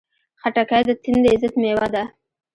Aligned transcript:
خټکی 0.41 0.81
د 0.87 0.89
تندې 1.03 1.33
ضد 1.41 1.53
مېوه 1.61 1.87
ده. 1.93 2.03